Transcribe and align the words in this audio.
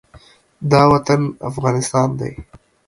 دا 0.71 0.81
وطن 0.91 1.21
افغانستان 1.49 2.09
دی. 2.19 2.31